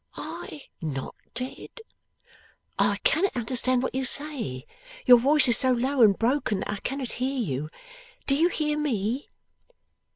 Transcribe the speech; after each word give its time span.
'Am 0.17 0.23
I 0.25 0.63
not 0.81 1.13
dead?' 1.35 1.79
'I 2.79 2.97
cannot 3.03 3.35
understand 3.37 3.83
what 3.83 3.93
you 3.93 4.03
say. 4.03 4.65
Your 5.05 5.19
voice 5.19 5.47
is 5.47 5.57
so 5.57 5.73
low 5.73 6.01
and 6.01 6.17
broken 6.17 6.61
that 6.61 6.71
I 6.71 6.77
cannot 6.77 7.11
hear 7.21 7.37
you. 7.37 7.69
Do 8.25 8.33
you 8.33 8.49
hear 8.49 8.79
me? 8.79 9.29